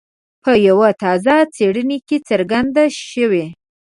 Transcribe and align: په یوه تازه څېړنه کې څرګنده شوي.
په 0.43 0.51
یوه 0.67 0.89
تازه 1.01 1.35
څېړنه 1.55 1.97
کې 2.07 2.17
څرګنده 2.29 2.83
شوي. 3.11 3.45